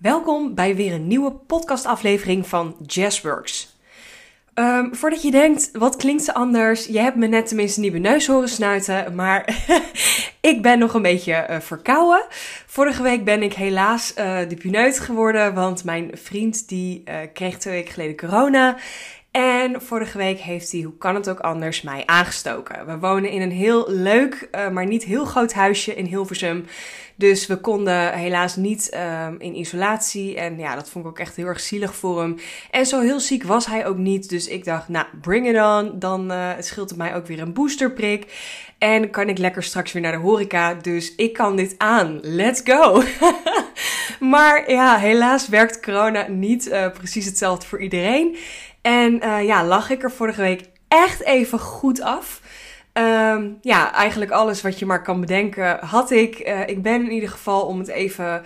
[0.00, 3.76] Welkom bij weer een nieuwe podcastaflevering van Jazzworks.
[4.54, 6.86] Um, voordat je denkt, wat klinkt ze anders?
[6.86, 9.64] Je hebt me net tenminste niet mijn neus horen snuiten, maar
[10.50, 12.24] ik ben nog een beetje uh, verkouden.
[12.66, 17.58] Vorige week ben ik helaas uh, de puneut geworden, want mijn vriend die uh, kreeg
[17.58, 18.76] twee weken geleden corona.
[19.30, 22.86] En vorige week heeft hij, hoe kan het ook anders, mij aangestoken.
[22.86, 26.64] We wonen in een heel leuk, uh, maar niet heel groot huisje in Hilversum.
[27.16, 28.96] Dus we konden helaas niet
[29.26, 30.36] um, in isolatie.
[30.36, 32.36] En ja, dat vond ik ook echt heel erg zielig voor hem.
[32.70, 34.28] En zo heel ziek was hij ook niet.
[34.28, 35.98] Dus ik dacht, nou, bring it on.
[35.98, 38.26] Dan uh, scheelt het mij ook weer een boosterprik.
[38.78, 40.74] En kan ik lekker straks weer naar de horeca.
[40.74, 42.18] Dus ik kan dit aan.
[42.22, 43.02] Let's go!
[44.34, 48.36] maar ja, helaas werkt corona niet uh, precies hetzelfde voor iedereen.
[48.82, 52.40] En uh, ja, lag ik er vorige week echt even goed af.
[52.92, 56.48] Um, ja, eigenlijk alles wat je maar kan bedenken had ik.
[56.48, 58.44] Uh, ik ben in ieder geval om het even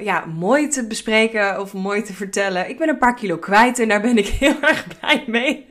[0.00, 2.68] ja, mooi te bespreken of mooi te vertellen.
[2.68, 5.66] Ik ben een paar kilo kwijt en daar ben ik heel erg blij mee.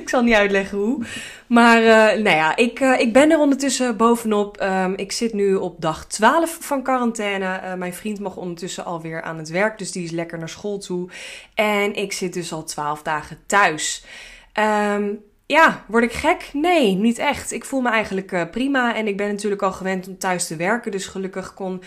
[0.00, 1.04] Ik zal niet uitleggen hoe.
[1.46, 4.60] Maar uh, nou ja, ik, uh, ik ben er ondertussen bovenop.
[4.62, 7.60] Um, ik zit nu op dag 12 van quarantaine.
[7.64, 10.78] Uh, mijn vriend mag ondertussen alweer aan het werk, dus die is lekker naar school
[10.78, 11.10] toe.
[11.54, 14.04] En ik zit dus al 12 dagen thuis.
[14.94, 16.50] Um, ja, word ik gek?
[16.52, 17.52] Nee, niet echt.
[17.52, 20.90] Ik voel me eigenlijk prima en ik ben natuurlijk al gewend om thuis te werken.
[20.90, 21.82] Dus gelukkig kon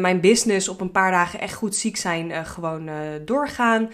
[0.00, 2.90] mijn business op een paar dagen echt goed ziek zijn gewoon
[3.24, 3.90] doorgaan.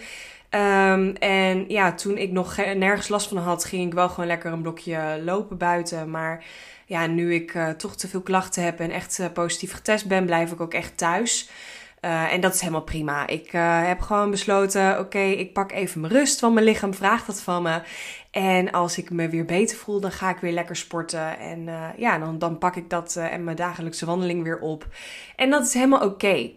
[0.49, 4.51] Um, en ja, toen ik nog nergens last van had, ging ik wel gewoon lekker
[4.51, 6.09] een blokje lopen buiten.
[6.09, 6.45] Maar
[6.85, 10.61] ja, nu ik toch te veel klachten heb en echt positief getest ben, blijf ik
[10.61, 11.49] ook echt thuis.
[12.01, 13.27] Uh, en dat is helemaal prima.
[13.27, 13.51] Ik
[13.85, 17.63] heb gewoon besloten: oké, ik pak even mijn rust, want mijn lichaam vraagt dat van
[17.63, 17.81] me.
[18.31, 21.39] En als ik me weer beter voel, dan ga ik weer lekker sporten.
[21.39, 24.87] En ja, dan, dan pak ik dat en mijn dagelijkse wandeling weer op.
[25.35, 26.51] En dat is helemaal oké.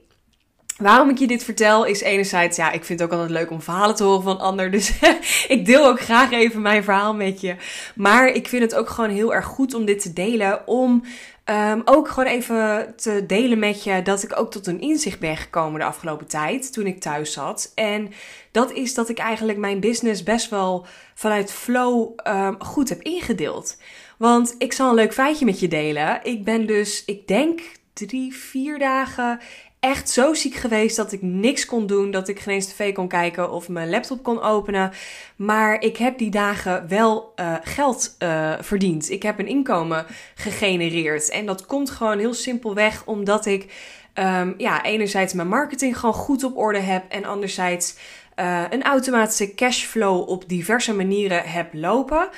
[0.81, 3.63] Waarom ik je dit vertel is enerzijds, ja, ik vind het ook altijd leuk om
[3.63, 4.71] verhalen te horen van anderen.
[4.71, 4.93] Dus
[5.49, 7.57] ik deel ook graag even mijn verhaal met je.
[7.95, 10.67] Maar ik vind het ook gewoon heel erg goed om dit te delen.
[10.67, 11.05] Om
[11.45, 15.37] um, ook gewoon even te delen met je dat ik ook tot een inzicht ben
[15.37, 16.73] gekomen de afgelopen tijd.
[16.73, 17.73] Toen ik thuis zat.
[17.75, 18.13] En
[18.51, 23.77] dat is dat ik eigenlijk mijn business best wel vanuit flow um, goed heb ingedeeld.
[24.19, 26.21] Want ik zal een leuk feitje met je delen.
[26.23, 27.61] Ik ben dus, ik denk
[27.93, 29.41] drie, vier dagen
[29.81, 32.11] echt zo ziek geweest dat ik niks kon doen.
[32.11, 34.93] Dat ik geen eens tv kon kijken of mijn laptop kon openen.
[35.37, 39.11] Maar ik heb die dagen wel uh, geld uh, verdiend.
[39.11, 41.29] Ik heb een inkomen gegenereerd.
[41.29, 43.73] En dat komt gewoon heel simpelweg omdat ik
[44.15, 47.05] um, ja, enerzijds mijn marketing gewoon goed op orde heb.
[47.09, 47.95] En anderzijds
[48.37, 52.29] uh, een automatische cashflow op diverse manieren heb lopen.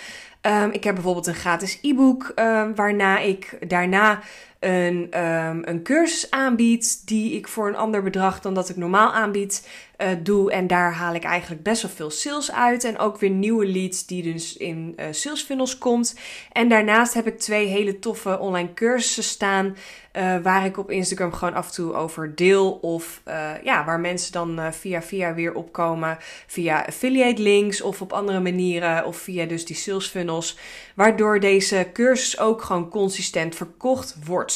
[0.46, 4.20] Um, ik heb bijvoorbeeld een gratis e-book um, waarna ik daarna
[4.64, 9.12] een, um, een cursus aanbied die ik voor een ander bedrag dan dat ik normaal
[9.12, 9.68] aanbied
[9.98, 10.52] uh, doe.
[10.52, 12.84] En daar haal ik eigenlijk best wel veel sales uit.
[12.84, 16.18] En ook weer nieuwe leads die dus in uh, sales funnels komt.
[16.52, 19.76] En daarnaast heb ik twee hele toffe online cursussen staan.
[20.16, 22.72] Uh, waar ik op Instagram gewoon af en toe over deel.
[22.72, 23.22] Of
[23.62, 26.18] ja, waar mensen dan via via weer opkomen.
[26.46, 29.06] Via affiliate links of op andere manieren.
[29.06, 30.58] Of via dus die sales funnels.
[30.94, 34.51] Waardoor deze cursus ook gewoon consistent verkocht wordt.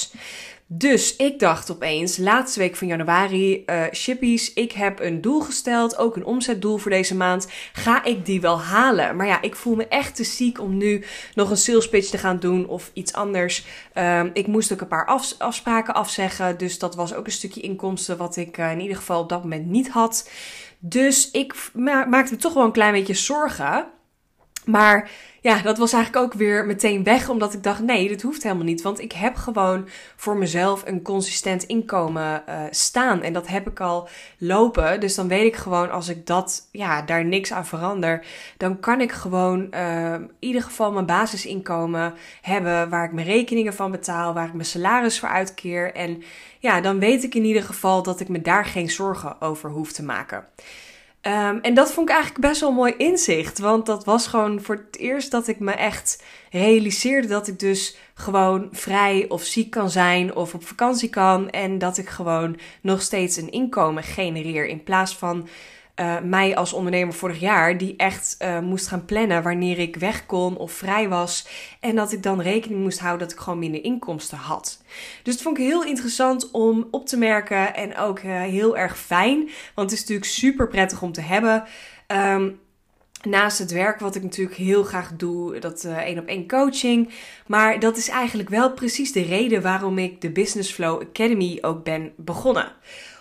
[0.69, 6.17] Dus ik dacht opeens, laatste week van januari, shippies, ik heb een doel gesteld, ook
[6.17, 7.47] een omzetdoel voor deze maand.
[7.73, 9.17] Ga ik die wel halen?
[9.17, 11.05] Maar ja, ik voel me echt te ziek om nu
[11.35, 13.65] nog een sales pitch te gaan doen of iets anders.
[13.95, 17.61] Um, ik moest ook een paar af, afspraken afzeggen, dus dat was ook een stukje
[17.61, 20.31] inkomsten wat ik uh, in ieder geval op dat moment niet had.
[20.79, 23.87] Dus ik ma maakte me toch wel een klein beetje zorgen.
[24.65, 25.11] Maar
[25.47, 28.65] ja, dat was eigenlijk ook weer meteen weg, omdat ik dacht: nee, dit hoeft helemaal
[28.65, 28.83] niet.
[28.83, 33.23] Want ik heb gewoon voor mezelf een consistent inkomen uh, staan.
[33.23, 34.09] En dat heb ik al
[34.39, 35.01] lopen.
[35.01, 38.25] Dus dan weet ik gewoon, als ik dat, ja, daar niks aan verander,
[38.57, 42.89] dan kan ik gewoon uh, in ieder geval mijn basisinkomen hebben.
[42.89, 45.95] Waar ik mijn rekeningen van betaal, waar ik mijn salaris voor uitkeer.
[45.95, 46.23] En
[46.59, 49.93] ja, dan weet ik in ieder geval dat ik me daar geen zorgen over hoef
[49.93, 50.45] te maken.
[51.27, 53.59] Um, en dat vond ik eigenlijk best wel mooi inzicht.
[53.59, 57.97] Want dat was gewoon voor het eerst dat ik me echt realiseerde dat ik dus
[58.15, 61.51] gewoon vrij of ziek kan zijn of op vakantie kan.
[61.51, 64.67] En dat ik gewoon nog steeds een inkomen genereer.
[64.67, 65.49] In plaats van
[66.01, 70.27] uh, mij als ondernemer vorig jaar, die echt uh, moest gaan plannen wanneer ik weg
[70.27, 71.49] kon of vrij was.
[71.81, 74.83] En dat ik dan rekening moest houden dat ik gewoon minder inkomsten had.
[75.23, 78.99] Dus het vond ik heel interessant om op te merken en ook uh, heel erg
[78.99, 79.37] fijn.
[79.75, 81.65] Want het is natuurlijk super prettig om te hebben.
[82.07, 82.59] Um,
[83.23, 87.11] Naast het werk wat ik natuurlijk heel graag doe, dat één op één coaching.
[87.47, 91.85] Maar dat is eigenlijk wel precies de reden waarom ik de Business Flow Academy ook
[91.85, 92.73] ben begonnen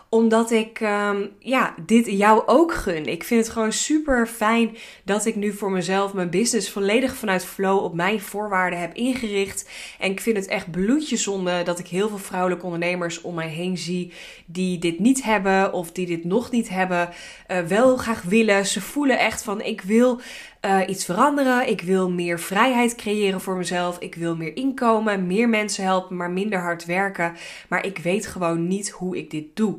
[0.09, 3.05] omdat ik um, ja, dit jou ook gun.
[3.05, 7.45] Ik vind het gewoon super fijn dat ik nu voor mezelf mijn business volledig vanuit
[7.45, 9.69] flow op mijn voorwaarden heb ingericht.
[9.99, 13.77] En ik vind het echt bloedjezonde dat ik heel veel vrouwelijke ondernemers om mij heen
[13.77, 14.13] zie
[14.45, 17.09] die dit niet hebben of die dit nog niet hebben,
[17.47, 18.65] uh, wel graag willen.
[18.65, 20.19] Ze voelen echt van ik wil
[20.65, 21.69] uh, iets veranderen.
[21.69, 23.99] Ik wil meer vrijheid creëren voor mezelf.
[23.99, 27.35] Ik wil meer inkomen, meer mensen helpen, maar minder hard werken.
[27.69, 29.77] Maar ik weet gewoon niet hoe ik dit doe.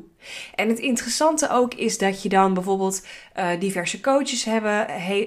[0.55, 3.05] En het interessante ook is dat je dan bijvoorbeeld
[3.37, 4.45] uh, diverse coaches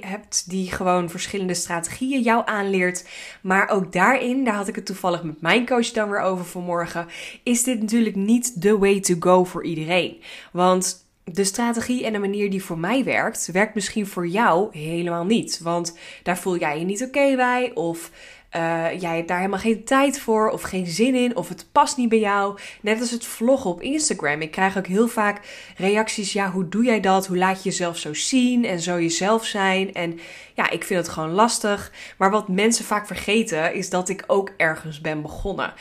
[0.00, 3.08] hebt die gewoon verschillende strategieën jou aanleert.
[3.42, 7.06] Maar ook daarin, daar had ik het toevallig met mijn coach dan weer over vanmorgen,
[7.42, 10.20] is dit natuurlijk niet the way to go voor iedereen.
[10.52, 15.24] Want de strategie en de manier die voor mij werkt, werkt misschien voor jou helemaal
[15.24, 15.60] niet.
[15.62, 18.10] Want daar voel jij je niet oké bij, of
[18.56, 21.96] uh, jij hebt daar helemaal geen tijd voor, of geen zin in, of het past
[21.96, 22.58] niet bij jou.
[22.80, 24.40] Net als het vloggen op Instagram.
[24.40, 25.40] Ik krijg ook heel vaak
[25.76, 27.26] reacties: ja, hoe doe jij dat?
[27.26, 29.94] Hoe laat je jezelf zo zien en zo jezelf zijn?
[29.94, 30.18] En
[30.54, 31.92] ja, ik vind het gewoon lastig.
[32.18, 35.72] Maar wat mensen vaak vergeten, is dat ik ook ergens ben begonnen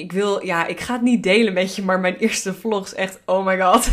[0.00, 3.20] ik wil, ja, ik ga het niet delen met je, maar mijn eerste vlogs echt,
[3.24, 3.88] oh my god.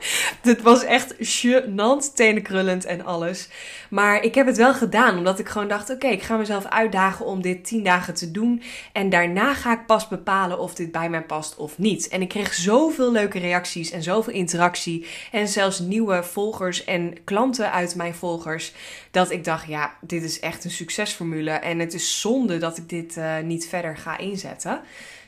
[0.42, 3.48] Dit was echt gênant, tenenkrullend en alles.
[3.90, 7.26] Maar ik heb het wel gedaan, omdat ik gewoon dacht, oké, ik ga mezelf uitdagen
[7.26, 8.62] om dit 10 dagen te doen.
[8.92, 12.08] En daarna ga ik pas bepalen of dit bij mij past of niet.
[12.08, 15.06] En ik kreeg zoveel leuke reacties en zoveel interactie.
[15.32, 18.72] En zelfs nieuwe volgers en klanten uit mijn volgers.
[19.10, 21.50] Dat ik dacht, ja, dit is echt een succesformule.
[21.50, 24.80] En het is zonde dat ik dit uh, niet verder ga inzetten.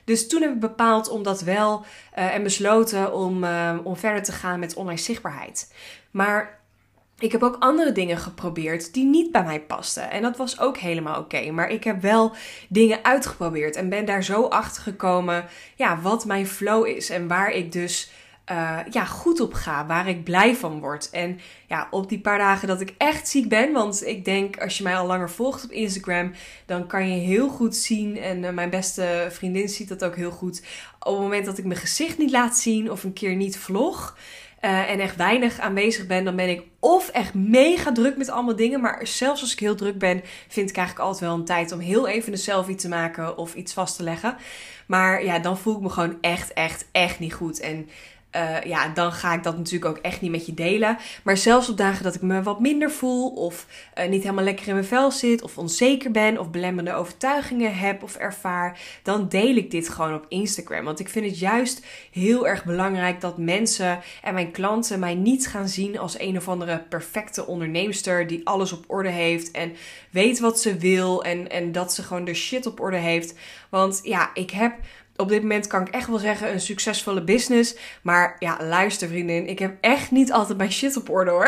[0.05, 1.85] Dus toen heb ik bepaald om dat wel
[2.19, 5.75] uh, en besloten om, uh, om verder te gaan met online zichtbaarheid.
[6.11, 6.61] Maar
[7.19, 10.11] ik heb ook andere dingen geprobeerd die niet bij mij pasten.
[10.11, 11.51] En dat was ook helemaal oké.
[11.51, 12.33] Maar ik heb wel
[12.69, 15.45] dingen uitgeprobeerd en ben daar zo achter gekomen
[15.77, 18.11] ja, wat mijn flow is en waar ik dus
[18.53, 21.11] uh, ja, goed op ga, waar ik blij van word.
[21.11, 24.79] En ja, op die paar dagen dat ik echt ziek ben, want ik denk als
[24.79, 26.33] je mij al langer volgt op Instagram,
[26.67, 30.31] dan kan je heel goed zien, en uh, mijn beste vriendin ziet dat ook heel
[30.31, 30.63] goed,
[30.99, 34.17] op het moment dat ik mijn gezicht niet laat zien of een keer niet vlog.
[34.65, 38.57] Uh, en echt weinig aanwezig ben, dan ben ik of echt mega druk met allemaal
[38.57, 38.81] dingen.
[38.81, 41.79] Maar zelfs als ik heel druk ben, vind ik eigenlijk altijd wel een tijd om
[41.79, 44.37] heel even een selfie te maken of iets vast te leggen.
[44.87, 47.61] Maar ja, dan voel ik me gewoon echt, echt, echt niet goed.
[47.61, 47.89] En
[48.37, 50.99] uh, ja, dan ga ik dat natuurlijk ook echt niet met je delen.
[51.23, 53.67] Maar zelfs op dagen dat ik me wat minder voel, of
[53.99, 58.03] uh, niet helemaal lekker in mijn vel zit, of onzeker ben, of belemmerende overtuigingen heb
[58.03, 60.85] of ervaar, dan deel ik dit gewoon op Instagram.
[60.85, 65.47] Want ik vind het juist heel erg belangrijk dat mensen en mijn klanten mij niet
[65.47, 69.73] gaan zien als een of andere perfecte onderneemster die alles op orde heeft en
[70.13, 73.35] weet wat ze wil en, en dat ze gewoon de shit op orde heeft.
[73.71, 74.75] Want ja, ik heb
[75.17, 77.77] op dit moment kan ik echt wel zeggen een succesvolle business.
[78.03, 81.47] Maar ja, luister vriendin, ik heb echt niet altijd mijn shit op orde hoor.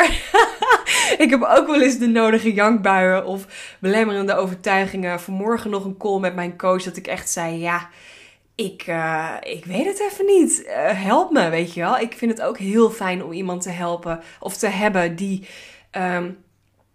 [1.25, 3.47] ik heb ook wel eens de nodige jankbuien of
[3.81, 5.21] belemmerende overtuigingen.
[5.21, 7.89] Vanmorgen nog een call met mijn coach dat ik echt zei, ja,
[8.55, 10.63] ik, uh, ik weet het even niet.
[10.67, 11.99] Uh, help me, weet je wel.
[11.99, 15.49] Ik vind het ook heel fijn om iemand te helpen of te hebben die
[15.93, 16.44] um,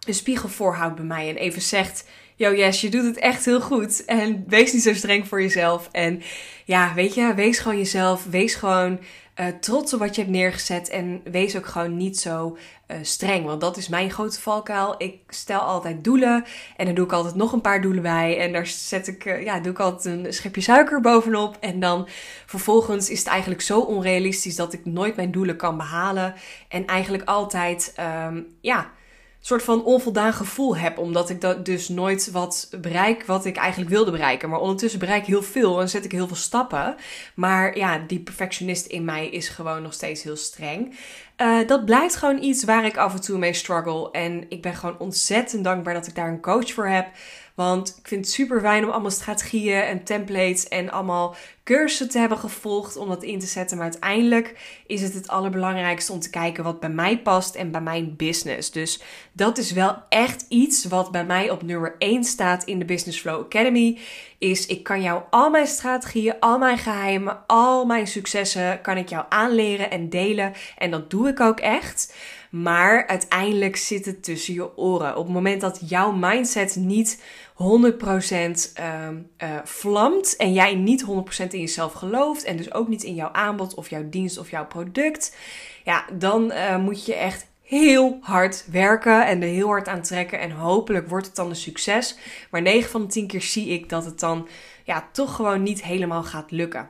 [0.09, 2.06] een spiegel voorhoudt bij mij en even zegt
[2.39, 4.06] yo yes, je doet het echt heel goed.
[4.06, 5.89] En wees niet zo streng voor jezelf.
[5.91, 6.21] En
[6.65, 8.25] ja, weet je, wees gewoon jezelf.
[8.29, 9.00] Wees gewoon
[9.39, 10.89] uh, trots op wat je hebt neergezet.
[10.89, 13.45] En wees ook gewoon niet zo uh, streng.
[13.45, 14.95] Want dat is mijn grote valkuil.
[14.97, 16.44] Ik stel altijd doelen.
[16.78, 18.39] En dan doe ik altijd nog een paar doelen bij.
[18.39, 21.57] En daar zet ik, uh, ja, doe ik altijd een schepje suiker bovenop.
[21.59, 22.07] En dan
[22.45, 26.33] vervolgens is het eigenlijk zo onrealistisch dat ik nooit mijn doelen kan behalen.
[26.68, 27.95] En eigenlijk altijd,
[28.28, 28.97] um, ja
[29.41, 30.97] soort van onvoldaan gevoel heb.
[30.97, 34.49] Omdat ik dat dus nooit wat bereik wat ik eigenlijk wilde bereiken.
[34.49, 36.95] Maar ondertussen bereik ik heel veel en zet ik heel veel stappen.
[37.35, 40.97] Maar ja, die perfectionist in mij is gewoon nog steeds heel streng.
[41.37, 44.11] Uh, dat blijft gewoon iets waar ik af en toe mee struggle.
[44.11, 47.07] En ik ben gewoon ontzettend dankbaar dat ik daar een coach voor heb.
[47.55, 51.35] Want ik vind het super fijn om allemaal strategieën en templates en allemaal
[51.69, 53.78] cursussen te hebben gevolgd om dat in te zetten.
[53.78, 54.56] Maar uiteindelijk
[54.88, 58.71] is het het allerbelangrijkste om te kijken wat bij mij past en bij mijn business.
[58.71, 62.85] Dus dat is wel echt iets wat bij mij op nummer 1 staat in de
[62.85, 63.97] Business Flow Academy.
[64.38, 69.09] Is ik kan jou al mijn strategieën, al mijn geheimen, al mijn successen kan ik
[69.09, 70.54] jou aanleren en delen.
[70.78, 72.14] En dat doe ik ook echt.
[72.49, 75.16] Maar uiteindelijk zit het tussen je oren.
[75.16, 77.21] Op het moment dat jouw mindset niet
[77.63, 79.09] 100% uh,
[79.44, 81.07] uh, vlamt en jij niet 100%
[81.49, 84.66] in jezelf gelooft en dus ook niet in jouw aanbod of jouw dienst of jouw
[84.66, 85.35] product,
[85.83, 90.39] ja, dan uh, moet je echt heel hard werken en er heel hard aan trekken
[90.39, 92.18] en hopelijk wordt het dan een succes.
[92.51, 94.47] Maar 9 van de 10 keer zie ik dat het dan
[94.83, 96.89] ja, toch gewoon niet helemaal gaat lukken.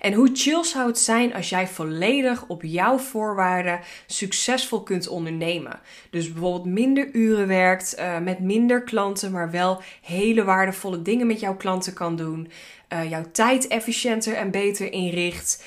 [0.00, 5.80] En hoe chill zou het zijn als jij volledig op jouw voorwaarden succesvol kunt ondernemen?
[6.10, 11.40] Dus bijvoorbeeld minder uren werkt, uh, met minder klanten, maar wel hele waardevolle dingen met
[11.40, 12.50] jouw klanten kan doen.
[12.92, 15.62] Uh, jouw tijd efficiënter en beter inricht.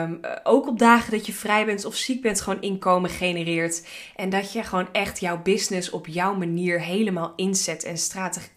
[0.00, 3.86] Um, ook op dagen dat je vrij bent of ziek bent, gewoon inkomen genereert.
[4.16, 7.84] En dat je gewoon echt jouw business op jouw manier helemaal inzet.
[7.84, 7.96] En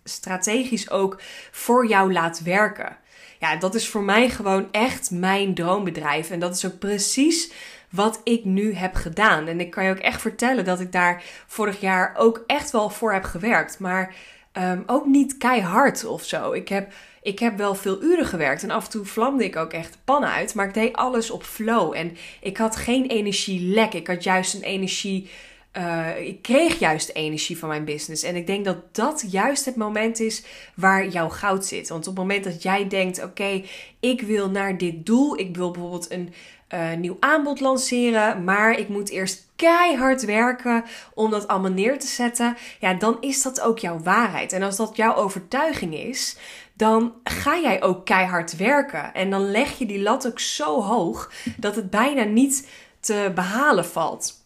[0.04, 1.22] strategisch ook
[1.52, 2.98] voor jou laat werken.
[3.44, 6.30] Ja, dat is voor mij gewoon echt mijn droombedrijf.
[6.30, 7.52] En dat is ook precies
[7.90, 9.48] wat ik nu heb gedaan.
[9.48, 12.90] En ik kan je ook echt vertellen dat ik daar vorig jaar ook echt wel
[12.90, 13.80] voor heb gewerkt.
[13.80, 14.16] Maar
[14.58, 16.52] um, ook niet keihard of zo.
[16.52, 19.74] Ik heb ik heb wel veel uren gewerkt en af en toe vlamde ik ook
[19.74, 23.94] echt pannen uit, maar ik deed alles op flow en ik had geen energielek.
[23.94, 25.30] Ik had juist een energie.
[25.78, 28.24] Uh, ik kreeg juist energie van mijn business.
[28.24, 30.44] En ik denk dat dat juist het moment is
[30.76, 31.90] waar jouw goud zit.
[31.90, 33.64] Want op het moment dat jij denkt: oké,
[34.00, 35.40] ik wil naar dit doel.
[35.40, 36.34] Ik wil bijvoorbeeld een
[36.74, 38.44] uh, nieuw aanbod lanceren.
[38.44, 42.58] Maar ik moet eerst keihard werken om dat allemaal neer te zetten.
[42.80, 44.54] Ja, dan is dat ook jouw waarheid.
[44.54, 46.38] En als dat jouw overtuiging is,
[46.74, 49.14] dan ga jij ook keihard werken.
[49.14, 52.68] En dan leg je die lat ook zo hoog dat het bijna niet
[53.00, 54.43] te behalen valt.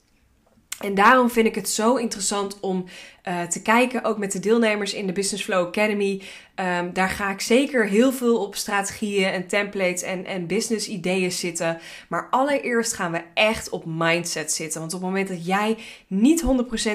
[0.79, 2.86] En daarom vind ik het zo interessant om
[3.27, 6.22] uh, te kijken, ook met de deelnemers in de Business Flow Academy.
[6.60, 11.31] Um, daar ga ik zeker heel veel op strategieën en templates en, en business ideeën
[11.31, 11.79] zitten.
[12.10, 14.79] Maar allereerst gaan we echt op mindset zitten.
[14.79, 16.43] Want op het moment dat jij niet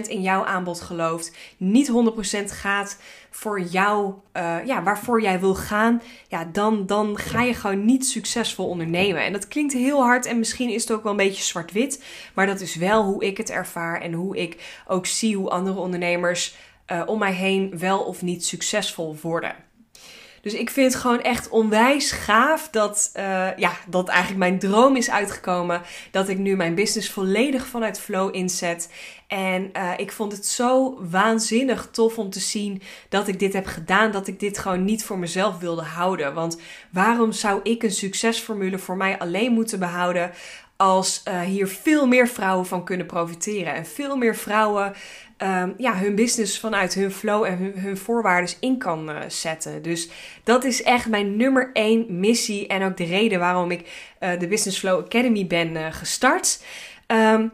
[0.07, 2.97] 100% in jouw aanbod gelooft, niet 100% gaat
[3.35, 8.07] voor jou, uh, ja, waarvoor jij wil gaan, ja, dan, dan ga je gewoon niet
[8.07, 9.25] succesvol ondernemen.
[9.25, 12.05] En dat klinkt heel hard en misschien is het ook wel een beetje zwart-wit.
[12.35, 15.81] Maar dat is wel hoe ik het ervaar en hoe ik ook zie hoe andere
[16.31, 19.55] uh, om mij heen wel of niet succesvol worden.
[20.43, 24.97] Dus ik vind het gewoon echt onwijs gaaf dat, uh, ja, dat eigenlijk mijn droom
[24.97, 25.83] is uitgekomen.
[26.11, 28.93] Dat ik nu mijn business volledig vanuit flow inzet.
[29.27, 33.67] En uh, ik vond het zo waanzinnig tof om te zien dat ik dit heb
[33.67, 34.11] gedaan.
[34.11, 36.35] Dat ik dit gewoon niet voor mezelf wilde houden.
[36.35, 36.61] Want
[36.91, 40.31] waarom zou ik een succesformule voor mij alleen moeten behouden
[40.77, 43.75] als hier veel meer vrouwen van kunnen profiteren.
[43.75, 44.93] En veel meer vrouwen
[45.43, 49.83] um, ja, hun business vanuit hun flow en hun, hun voorwaarden in kan uh, zetten.
[49.83, 50.09] Dus
[50.45, 52.67] dat is echt mijn nummer één missie.
[52.67, 53.81] En ook de reden waarom ik
[54.21, 56.65] uh, de Business Flow Academy ben gestart.
[57.07, 57.53] Um,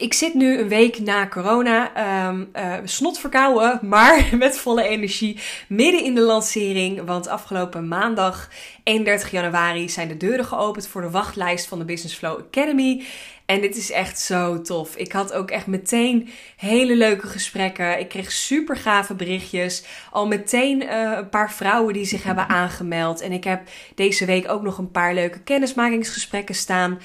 [0.00, 1.92] ik zit nu een week na corona,
[2.28, 2.50] um,
[2.84, 5.38] snot verkouden, maar met volle energie,
[5.68, 7.04] midden in de lancering.
[7.04, 8.48] Want afgelopen maandag,
[8.84, 13.04] 31 januari, zijn de deuren geopend voor de wachtlijst van de Business Flow Academy.
[13.50, 14.96] En dit is echt zo tof.
[14.96, 17.98] Ik had ook echt meteen hele leuke gesprekken.
[17.98, 19.84] Ik kreeg super gave berichtjes.
[20.10, 23.20] Al meteen uh, een paar vrouwen die zich hebben aangemeld.
[23.20, 26.98] En ik heb deze week ook nog een paar leuke kennismakingsgesprekken staan.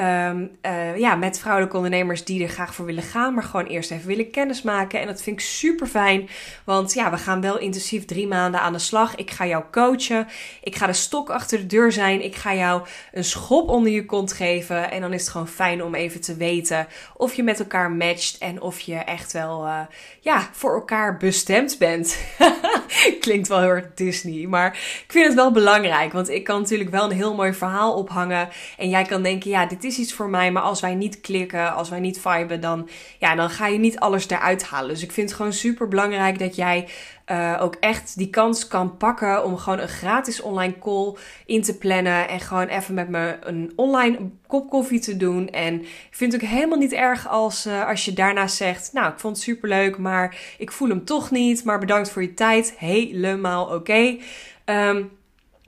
[0.00, 3.90] Um, uh, ja, met vrouwelijke ondernemers die er graag voor willen gaan, maar gewoon eerst
[3.90, 5.00] even willen kennismaken.
[5.00, 6.28] En dat vind ik super fijn,
[6.64, 9.14] want ja, we gaan wel intensief drie maanden aan de slag.
[9.14, 10.28] Ik ga jou coachen,
[10.62, 14.06] ik ga de stok achter de deur zijn, ik ga jou een schop onder je
[14.06, 14.90] kont geven.
[14.90, 18.38] En dan is het gewoon fijn om even te weten of je met elkaar matcht
[18.38, 19.80] en of je echt wel, uh,
[20.20, 22.18] ja, voor elkaar bestemd bent.
[23.20, 24.72] Klinkt wel heel erg Disney, maar
[25.06, 28.48] ik vind het wel belangrijk, want ik kan natuurlijk wel een heel mooi verhaal ophangen.
[28.78, 30.52] En jij kan denken, ja, dit is iets voor mij.
[30.52, 33.98] Maar als wij niet klikken, als wij niet viben, dan, ja, dan ga je niet
[33.98, 34.88] alles eruit halen.
[34.88, 36.88] Dus ik vind het gewoon super belangrijk dat jij
[37.30, 41.14] uh, ook echt die kans kan pakken om gewoon een gratis online call
[41.46, 42.28] in te plannen.
[42.28, 45.48] En gewoon even met me een online kop koffie te doen.
[45.48, 49.12] En ik vind het ook helemaal niet erg als, uh, als je daarna zegt: Nou,
[49.12, 51.64] ik vond het super leuk, maar ik voel hem toch niet.
[51.64, 52.74] Maar bedankt voor je tijd.
[52.78, 54.16] Helemaal oké.
[54.64, 55.10] Um,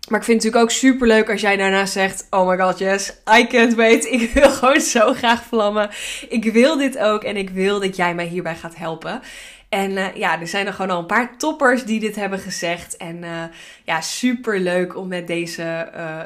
[0.09, 2.79] maar ik vind het natuurlijk ook super leuk als jij daarna zegt: Oh my god,
[2.79, 4.05] yes, I can't wait.
[4.05, 5.91] Ik wil gewoon zo graag vlammen.
[6.29, 9.21] Ik wil dit ook en ik wil dat jij mij hierbij gaat helpen.
[9.69, 12.97] En uh, ja, er zijn er gewoon al een paar toppers die dit hebben gezegd.
[12.97, 13.43] En uh,
[13.85, 16.21] ja, super leuk om met deze uh,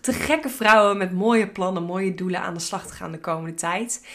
[0.00, 3.54] te gekke vrouwen met mooie plannen, mooie doelen aan de slag te gaan de komende
[3.54, 4.06] tijd.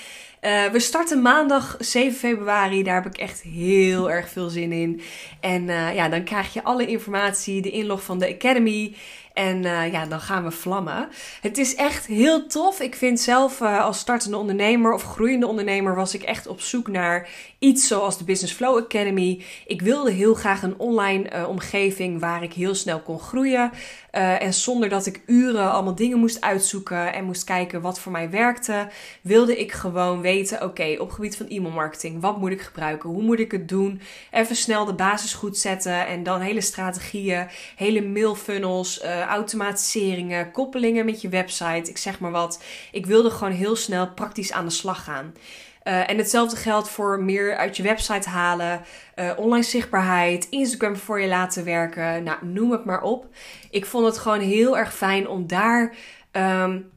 [0.48, 2.84] Uh, we starten maandag 7 februari.
[2.84, 5.02] Daar heb ik echt heel erg veel zin in.
[5.40, 8.96] En uh, ja, dan krijg je alle informatie, de inlog van de Academy.
[9.34, 11.10] En uh, ja, dan gaan we vlammen.
[11.42, 12.80] Het is echt heel tof.
[12.80, 17.30] Ik vind zelf als startende ondernemer of groeiende ondernemer was ik echt op zoek naar
[17.60, 19.44] iets zoals de Business Flow Academy.
[19.66, 23.72] Ik wilde heel graag een online omgeving waar ik heel snel kon groeien.
[24.18, 28.12] Uh, en zonder dat ik uren allemaal dingen moest uitzoeken en moest kijken wat voor
[28.12, 28.88] mij werkte,
[29.22, 33.10] wilde ik gewoon weten: oké, op gebied van e-mailmarketing, wat moet ik gebruiken?
[33.10, 34.02] Hoe moet ik het doen?
[34.32, 41.06] Even snel de basis goed zetten en dan hele strategieën, hele mailfunnels, uh, automatiseringen, koppelingen
[41.06, 42.64] met je website, ik zeg maar wat.
[42.92, 45.34] Ik wilde gewoon heel snel praktisch aan de slag gaan.
[45.88, 48.82] Uh, en hetzelfde geldt voor meer uit je website halen,
[49.16, 52.24] uh, online zichtbaarheid, Instagram voor je laten werken.
[52.24, 53.28] Nou, noem het maar op.
[53.70, 55.96] Ik vond het gewoon heel erg fijn om daar
[56.32, 56.90] um,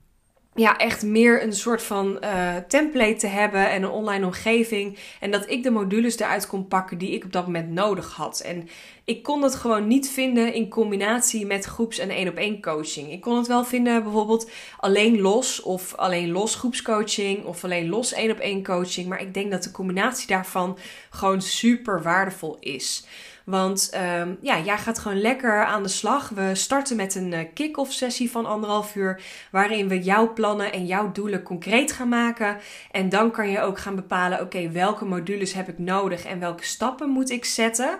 [0.54, 4.98] ja, echt meer een soort van uh, template te hebben en een online omgeving.
[5.20, 8.40] En dat ik de modules eruit kon pakken die ik op dat moment nodig had.
[8.40, 8.68] En
[9.04, 13.12] ik kon het gewoon niet vinden in combinatie met groeps- en één op één coaching.
[13.12, 18.12] Ik kon het wel vinden bijvoorbeeld alleen los of alleen los groepscoaching of alleen los
[18.12, 19.08] één op één coaching.
[19.08, 20.78] Maar ik denk dat de combinatie daarvan
[21.10, 23.06] gewoon super waardevol is.
[23.50, 23.90] Want
[24.20, 26.28] um, ja, jij gaat gewoon lekker aan de slag.
[26.28, 29.22] We starten met een uh, kick-off sessie van anderhalf uur.
[29.50, 32.56] Waarin we jouw plannen en jouw doelen concreet gaan maken.
[32.90, 36.64] En dan kan je ook gaan bepalen: oké, welke modules heb ik nodig en welke
[36.64, 37.98] stappen moet ik zetten.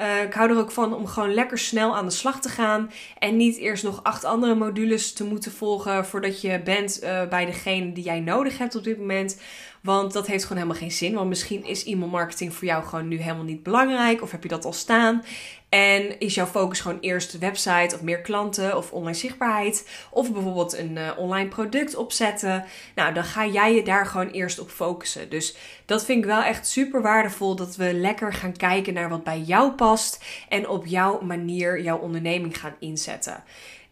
[0.00, 2.90] Uh, ik hou er ook van om gewoon lekker snel aan de slag te gaan.
[3.18, 7.44] En niet eerst nog acht andere modules te moeten volgen voordat je bent uh, bij
[7.44, 9.40] degene die jij nodig hebt op dit moment.
[9.82, 11.14] Want dat heeft gewoon helemaal geen zin.
[11.14, 14.22] Want misschien is e-mailmarketing voor jou gewoon nu helemaal niet belangrijk.
[14.22, 15.24] Of heb je dat al staan.
[15.68, 19.88] En is jouw focus gewoon eerst website of meer klanten of online zichtbaarheid.
[20.10, 22.64] Of bijvoorbeeld een uh, online product opzetten.
[22.94, 25.30] Nou, dan ga jij je daar gewoon eerst op focussen.
[25.30, 27.56] Dus dat vind ik wel echt super waardevol.
[27.56, 30.24] Dat we lekker gaan kijken naar wat bij jou past.
[30.48, 33.42] En op jouw manier jouw onderneming gaan inzetten.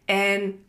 [0.05, 0.63] En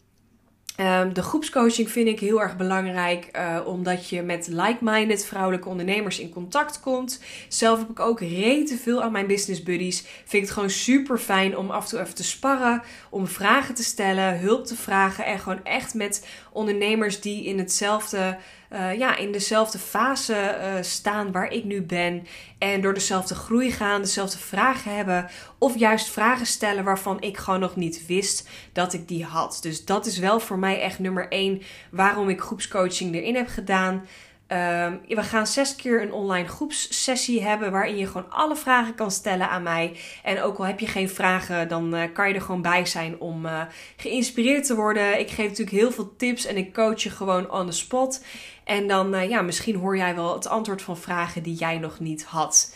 [0.82, 6.18] Um, de groepscoaching vind ik heel erg belangrijk, uh, omdat je met like-minded vrouwelijke ondernemers
[6.18, 7.22] in contact komt.
[7.48, 10.00] Zelf heb ik ook rete veel aan mijn business buddies.
[10.00, 13.74] Vind ik het gewoon super fijn om af en toe even te sparren, om vragen
[13.74, 18.37] te stellen, hulp te vragen en gewoon echt met ondernemers die in hetzelfde
[18.73, 22.26] uh, ja, in dezelfde fase uh, staan waar ik nu ben.
[22.59, 25.30] En door dezelfde groei gaan, dezelfde vragen hebben.
[25.59, 29.59] Of juist vragen stellen waarvan ik gewoon nog niet wist dat ik die had.
[29.62, 34.06] Dus dat is wel voor mij echt nummer één waarom ik groepscoaching erin heb gedaan.
[34.52, 39.11] Um, we gaan zes keer een online groepssessie hebben waarin je gewoon alle vragen kan
[39.11, 39.96] stellen aan mij.
[40.22, 43.20] En ook al heb je geen vragen, dan uh, kan je er gewoon bij zijn
[43.20, 43.61] om uh,
[43.96, 45.18] geïnspireerd te worden.
[45.18, 48.24] Ik geef natuurlijk heel veel tips en ik coach je gewoon on the spot.
[48.64, 52.00] En dan, uh, ja, misschien hoor jij wel het antwoord van vragen die jij nog
[52.00, 52.74] niet had.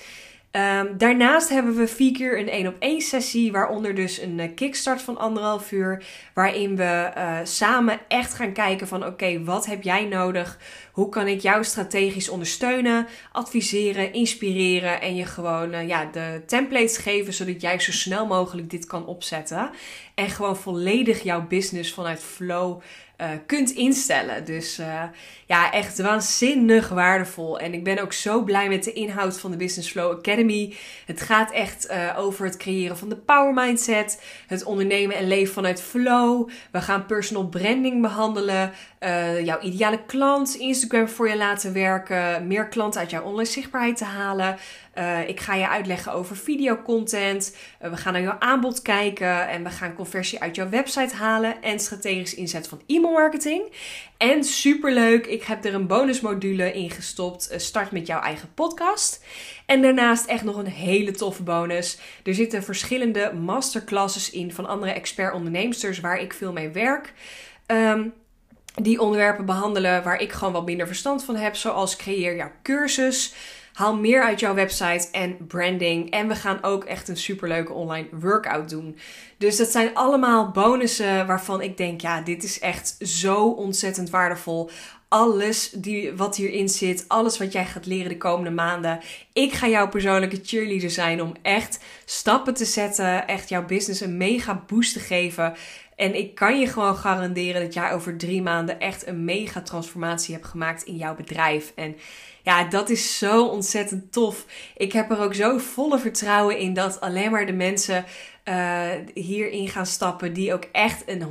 [0.56, 4.54] Um, daarnaast hebben we vier keer een één op één sessie, waaronder dus een uh,
[4.54, 9.82] kickstart van anderhalf uur, waarin we uh, samen echt gaan kijken van oké, wat heb
[9.82, 10.58] jij nodig?
[10.92, 16.96] Hoe kan ik jou strategisch ondersteunen, adviseren, inspireren en je gewoon uh, ja, de templates
[16.96, 19.70] geven, zodat jij zo snel mogelijk dit kan opzetten
[20.14, 22.80] en gewoon volledig jouw business vanuit flow
[23.20, 24.44] uh, kunt instellen.
[24.44, 25.02] Dus uh,
[25.46, 27.58] ja, echt waanzinnig waardevol.
[27.58, 30.74] En ik ben ook zo blij met de inhoud van de Business Flow Academy.
[31.06, 35.54] Het gaat echt uh, over het creëren van de power mindset, het ondernemen en leven
[35.54, 36.48] vanuit flow.
[36.70, 38.72] We gaan personal branding behandelen,
[39.44, 44.04] jouw ideale klant, Instagram voor je laten werken, meer klanten uit jouw online zichtbaarheid te
[44.04, 44.56] halen.
[44.98, 47.56] Uh, ik ga je uitleggen over videocontent.
[47.82, 51.62] Uh, we gaan naar jouw aanbod kijken en we gaan conversie uit jouw website halen
[51.62, 53.62] en strategisch inzet van e-mailmarketing.
[54.16, 57.54] En superleuk, ik heb er een bonusmodule in gestopt.
[57.56, 59.24] Start met jouw eigen podcast.
[59.66, 61.98] En daarnaast echt nog een hele toffe bonus.
[62.24, 67.12] Er zitten verschillende masterclasses in van andere expert onderneemsters waar ik veel mee werk.
[67.66, 68.12] Um,
[68.82, 73.34] die onderwerpen behandelen waar ik gewoon wat minder verstand van heb, zoals creëer jouw cursus.
[73.72, 76.10] Haal meer uit jouw website en branding.
[76.10, 78.98] En we gaan ook echt een superleuke online workout doen.
[79.38, 84.70] Dus dat zijn allemaal bonussen waarvan ik denk, ja, dit is echt zo ontzettend waardevol
[85.08, 89.00] alles die, wat hierin zit, alles wat jij gaat leren de komende maanden.
[89.32, 94.16] Ik ga jouw persoonlijke cheerleader zijn om echt stappen te zetten, echt jouw business een
[94.16, 95.54] mega boost te geven.
[95.96, 100.34] En ik kan je gewoon garanderen dat jij over drie maanden echt een mega transformatie
[100.34, 101.72] hebt gemaakt in jouw bedrijf.
[101.74, 101.96] En
[102.42, 104.46] ja, dat is zo ontzettend tof.
[104.76, 108.04] Ik heb er ook zo volle vertrouwen in dat alleen maar de mensen
[108.48, 111.22] uh, hierin gaan stappen die ook echt een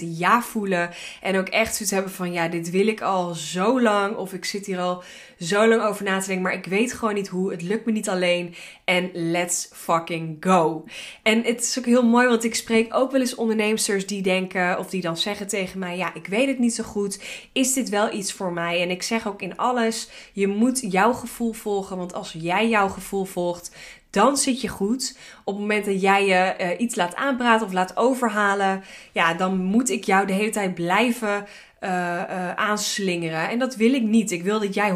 [0.00, 0.90] 100% ja voelen.
[1.22, 4.16] En ook echt zoiets hebben van ja, dit wil ik al zo lang.
[4.16, 5.02] Of ik zit hier al
[5.38, 7.50] zo lang over na te denken, maar ik weet gewoon niet hoe.
[7.50, 8.54] Het lukt me niet alleen.
[8.84, 10.84] En let's fucking go.
[11.22, 14.78] En het is ook heel mooi, want ik spreek ook wel eens ondernemers die denken
[14.78, 17.22] of die dan zeggen tegen mij: ja, ik weet het niet zo goed.
[17.52, 18.82] Is dit wel iets voor mij?
[18.82, 22.88] En ik zeg ook in alles: je moet jouw gevoel volgen, want als jij jouw
[22.88, 23.70] gevoel volgt
[24.14, 25.18] dan zit je goed.
[25.44, 29.56] Op het moment dat jij je eh, iets laat aanpraten of laat overhalen, ja, dan
[29.56, 31.46] moet ik jou de hele tijd blijven
[31.80, 33.48] uh, uh, aanslingeren.
[33.48, 34.30] En dat wil ik niet.
[34.30, 34.94] Ik wil dat jij 100%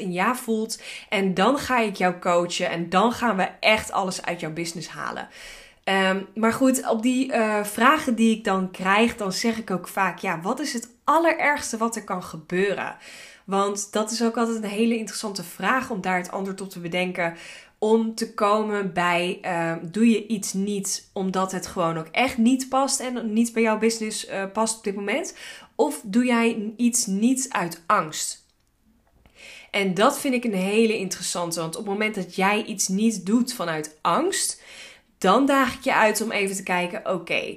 [0.00, 0.82] een ja voelt.
[1.08, 2.70] En dan ga ik jou coachen.
[2.70, 5.28] En dan gaan we echt alles uit jouw business halen.
[5.84, 10.18] Um, maar goed, op die vragen die ik dan krijg, dan zeg ik ook vaak:
[10.18, 12.96] ja, wat is het allerergste wat er kan gebeuren?
[13.44, 16.80] Want dat is ook altijd een hele interessante vraag om daar het antwoord op te
[16.80, 17.36] bedenken.
[17.84, 22.68] Om te komen bij: uh, doe je iets niet omdat het gewoon ook echt niet
[22.68, 25.36] past en niet bij jouw business uh, past op dit moment?
[25.74, 28.46] Of doe jij iets niet uit angst?
[29.70, 33.26] En dat vind ik een hele interessante, want op het moment dat jij iets niet
[33.26, 34.62] doet vanuit angst,
[35.18, 37.56] dan daag ik je uit om even te kijken: oké,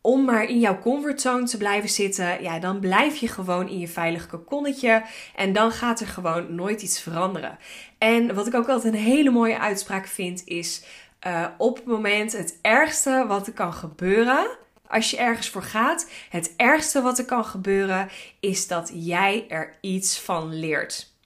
[0.00, 3.88] om maar in jouw comfortzone te blijven zitten, ja, dan blijf je gewoon in je
[3.88, 5.02] veilig kokonnetje
[5.34, 7.58] en dan gaat er gewoon nooit iets veranderen.
[7.98, 10.84] En wat ik ook altijd een hele mooie uitspraak vind is:
[11.26, 14.46] uh, op het moment het ergste wat er kan gebeuren.
[14.86, 18.08] Als je ergens voor gaat, het ergste wat er kan gebeuren
[18.40, 21.16] is dat jij er iets van leert.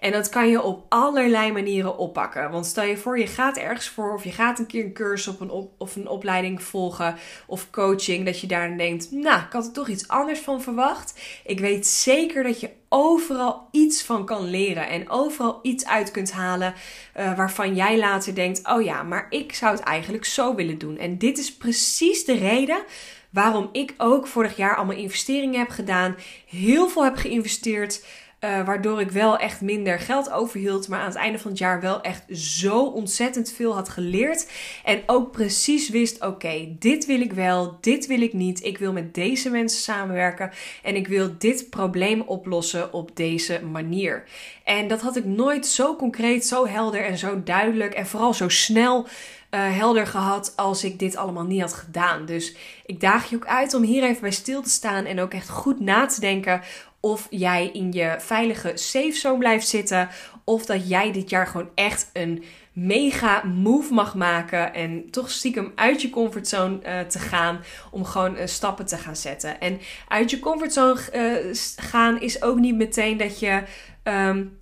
[0.00, 2.50] En dat kan je op allerlei manieren oppakken.
[2.50, 5.34] Want stel je voor, je gaat ergens voor of je gaat een keer een cursus
[5.34, 8.24] op een of een opleiding volgen of coaching.
[8.24, 11.20] Dat je daar denkt, nou, ik had er toch iets anders van verwacht.
[11.44, 16.32] Ik weet zeker dat je overal iets van kan leren en overal iets uit kunt
[16.32, 16.74] halen
[17.16, 20.98] uh, waarvan jij later denkt, oh ja, maar ik zou het eigenlijk zo willen doen.
[20.98, 22.84] En dit is precies de reden
[23.30, 28.04] waarom ik ook vorig jaar allemaal investeringen heb gedaan, heel veel heb geïnvesteerd.
[28.44, 30.88] Uh, waardoor ik wel echt minder geld overhield.
[30.88, 34.50] Maar aan het einde van het jaar wel echt zo ontzettend veel had geleerd.
[34.84, 38.64] En ook precies wist: oké, dit wil ik wel, dit wil ik niet.
[38.64, 40.50] Ik wil met deze mensen samenwerken.
[40.82, 44.24] En ik wil dit probleem oplossen op deze manier.
[44.64, 47.94] En dat had ik nooit zo concreet, zo helder en zo duidelijk.
[47.94, 49.06] En vooral zo snel.
[49.54, 52.26] Uh, helder gehad als ik dit allemaal niet had gedaan.
[52.26, 55.32] Dus ik daag je ook uit om hier even bij stil te staan en ook
[55.32, 56.60] echt goed na te denken
[57.04, 60.08] of jij in je veilige safe zone blijft zitten.
[60.44, 64.74] Of dat jij dit jaar gewoon echt een mega move mag maken.
[64.74, 67.60] En toch stiekem uit je comfortzone uh, te gaan.
[67.90, 69.60] Om gewoon uh, stappen te gaan zetten.
[69.60, 73.62] En uit je comfortzone uh, gaan is ook niet meteen dat je.
[74.02, 74.60] Um,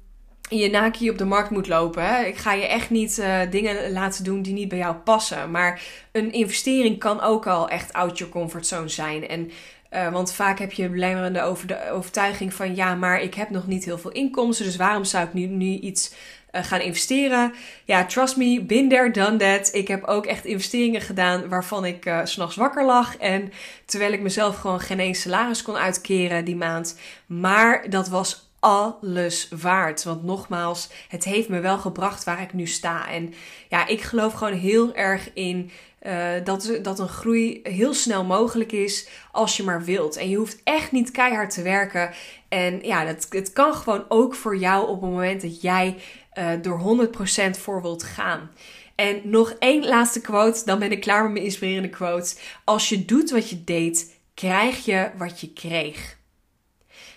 [0.49, 2.27] je naki op de markt moet lopen.
[2.27, 5.51] Ik ga je echt niet dingen laten doen die niet bij jou passen.
[5.51, 9.29] Maar een investering kan ook al echt out your comfort zone zijn.
[9.29, 9.51] En
[9.91, 13.67] uh, want vaak heb je belemmerende over de overtuiging van ja, maar ik heb nog
[13.67, 16.15] niet heel veel inkomsten, dus waarom zou ik nu, iets
[16.53, 17.55] uh, gaan investeren?
[17.85, 19.75] Ja, trust me, been there, done that.
[19.75, 23.17] Ik heb ook echt investeringen gedaan waarvan ik uh, s'nachts wakker lag.
[23.17, 23.53] En
[23.85, 26.99] terwijl ik mezelf gewoon geen eens salaris kon uitkeren die maand.
[27.27, 30.05] Maar dat was alles waard.
[30.05, 33.09] Want nogmaals, het heeft me wel gebracht waar ik nu sta.
[33.09, 33.35] En
[33.69, 35.71] ja, ik geloof gewoon heel erg in
[36.07, 40.17] uh, dat, dat een groei heel snel mogelijk is als je maar wilt.
[40.17, 42.11] En je hoeft echt niet keihard te werken.
[42.49, 45.97] En ja, dat, het kan gewoon ook voor jou op het moment dat jij
[46.39, 47.09] uh, door
[47.49, 48.51] 100% voor wilt gaan.
[48.95, 52.35] En nog één laatste quote, dan ben ik klaar met mijn inspirerende quote.
[52.65, 56.19] Als je doet wat je deed, krijg je wat je kreeg.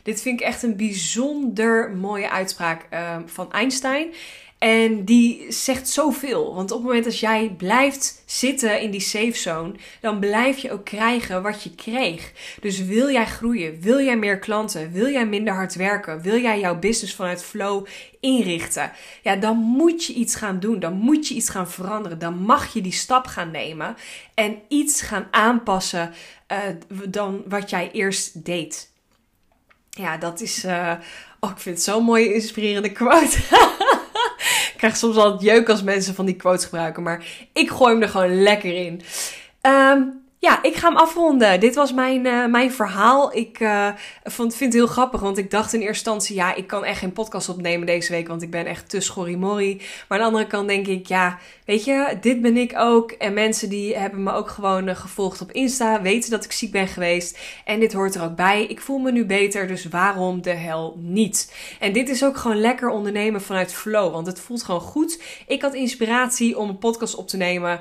[0.03, 4.13] Dit vind ik echt een bijzonder mooie uitspraak uh, van Einstein.
[4.63, 6.53] En die zegt zoveel.
[6.55, 10.71] Want op het moment dat jij blijft zitten in die safe zone, dan blijf je
[10.71, 12.31] ook krijgen wat je kreeg.
[12.61, 13.81] Dus wil jij groeien?
[13.81, 14.91] Wil jij meer klanten?
[14.91, 16.21] Wil jij minder hard werken?
[16.21, 17.85] Wil jij jouw business vanuit flow
[18.19, 18.91] inrichten?
[19.21, 20.79] Ja, dan moet je iets gaan doen.
[20.79, 22.19] Dan moet je iets gaan veranderen.
[22.19, 23.95] Dan mag je die stap gaan nemen
[24.33, 26.13] en iets gaan aanpassen
[26.51, 26.57] uh,
[27.09, 28.91] dan wat jij eerst deed.
[29.89, 30.65] Ja, dat is.
[30.65, 30.93] Uh,
[31.39, 33.37] oh, ik vind het zo'n mooie inspirerende quote.
[34.73, 38.01] ik krijg soms het jeuk als mensen van die quotes gebruiken, maar ik gooi hem
[38.01, 39.01] er gewoon lekker in.
[39.61, 41.59] Um, ja, ik ga hem afronden.
[41.59, 43.35] Dit was mijn, uh, mijn verhaal.
[43.35, 43.87] Ik uh,
[44.23, 46.99] vond, vind het heel grappig, want ik dacht in eerste instantie, ja, ik kan echt
[46.99, 49.81] geen podcast opnemen deze week, want ik ben echt te schorrimorri.
[50.07, 53.11] Maar aan de andere kant denk ik, ja, weet je, dit ben ik ook.
[53.11, 56.71] En mensen die hebben me ook gewoon uh, gevolgd op Insta, weten dat ik ziek
[56.71, 57.39] ben geweest.
[57.65, 58.65] En dit hoort er ook bij.
[58.65, 61.55] Ik voel me nu beter, dus waarom de hel niet?
[61.79, 65.21] En dit is ook gewoon lekker ondernemen vanuit flow, want het voelt gewoon goed.
[65.47, 67.79] Ik had inspiratie om een podcast op te nemen,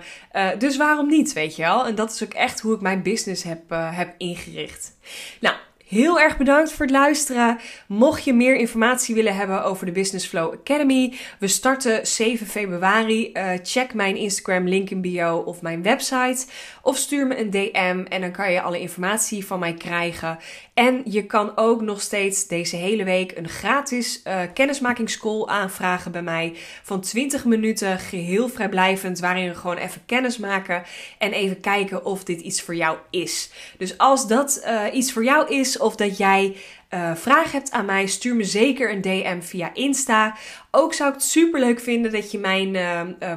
[0.59, 1.87] dus waarom niet, weet je wel?
[1.87, 4.96] En dat is ook hoe ik mijn business heb, uh, heb ingericht.
[5.40, 5.54] Nou,
[5.92, 7.58] Heel erg bedankt voor het luisteren.
[7.86, 13.30] Mocht je meer informatie willen hebben over de Business Flow Academy, we starten 7 februari.
[13.32, 16.46] Uh, check mijn Instagram link in bio of mijn website.
[16.82, 20.38] Of stuur me een DM en dan kan je alle informatie van mij krijgen.
[20.74, 26.22] En je kan ook nog steeds deze hele week een gratis uh, kennismakingscall aanvragen bij
[26.22, 26.54] mij.
[26.82, 30.82] Van 20 minuten, geheel vrijblijvend, waarin we gewoon even kennis maken.
[31.18, 33.50] En even kijken of dit iets voor jou is.
[33.78, 36.56] Dus als dat uh, iets voor jou is, of dat jij
[36.90, 40.37] uh, vraag hebt aan mij, stuur me zeker een DM via Insta.
[40.70, 42.76] Ook zou ik het super leuk vinden dat je mijn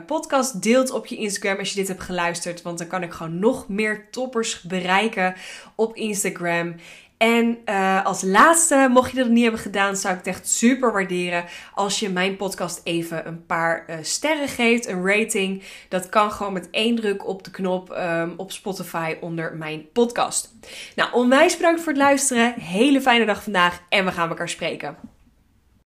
[0.05, 2.61] podcast deelt op je Instagram als je dit hebt geluisterd.
[2.61, 5.35] Want dan kan ik gewoon nog meer toppers bereiken
[5.75, 6.75] op Instagram.
[7.17, 10.91] En uh, als laatste, mocht je dat niet hebben gedaan, zou ik het echt super
[10.91, 15.63] waarderen als je mijn podcast even een paar uh, sterren geeft, een rating.
[15.89, 20.53] Dat kan gewoon met één druk op de knop um, op Spotify onder mijn podcast.
[20.95, 22.53] Nou, onwijs bedankt voor het luisteren.
[22.59, 25.14] Hele fijne dag vandaag en we gaan elkaar spreken.